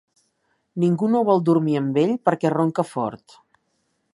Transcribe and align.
Ningú 0.83 1.09
no 1.15 1.21
vol 1.27 1.43
dormir 1.49 1.77
amb 1.81 1.99
ell 2.05 2.15
perquè 2.29 2.53
ronca 2.57 2.87
fort. 2.93 3.37